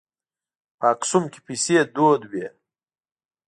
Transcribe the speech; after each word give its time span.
په 0.77 0.85
اکسوم 0.93 1.23
کې 1.31 1.39
پیسې 1.45 1.75
دود 1.95 2.21
وې. 2.31 2.47